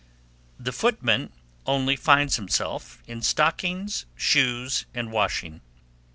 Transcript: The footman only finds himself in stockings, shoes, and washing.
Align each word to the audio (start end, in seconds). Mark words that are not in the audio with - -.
The 0.59 0.71
footman 0.71 1.31
only 1.67 1.95
finds 1.95 2.35
himself 2.37 3.03
in 3.05 3.21
stockings, 3.21 4.07
shoes, 4.15 4.87
and 4.95 5.11
washing. 5.11 5.61